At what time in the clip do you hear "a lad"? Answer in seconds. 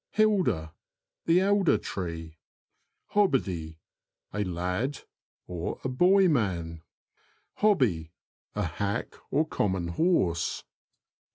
4.33-5.01